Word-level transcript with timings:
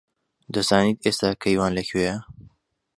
دەزانیت 0.53 0.99
ئێستا 1.05 1.29
کەیوان 1.43 1.71
لەکوێیە؟ 1.79 2.17